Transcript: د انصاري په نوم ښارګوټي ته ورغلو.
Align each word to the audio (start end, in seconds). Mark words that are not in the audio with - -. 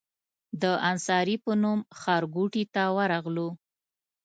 د 0.61 0.63
انصاري 0.89 1.35
په 1.43 1.51
نوم 1.63 1.79
ښارګوټي 1.99 2.63
ته 2.73 2.83
ورغلو. 2.97 3.49